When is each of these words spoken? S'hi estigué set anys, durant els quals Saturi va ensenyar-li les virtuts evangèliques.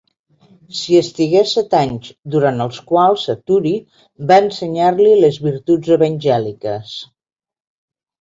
S'hi 0.77 0.95
estigué 0.99 1.41
set 1.49 1.75
anys, 1.79 2.07
durant 2.35 2.63
els 2.65 2.79
quals 2.91 3.25
Saturi 3.29 3.73
va 4.31 4.39
ensenyar-li 4.45 5.11
les 5.25 5.39
virtuts 5.45 5.93
evangèliques. 5.97 6.95